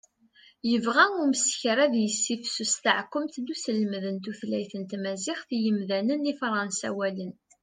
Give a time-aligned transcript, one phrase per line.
[0.69, 7.31] yebɣa umeskar ad yessifsus taɛekkumt n uselmed n tutlayt tamaziɣt i yimdanen ifransawalen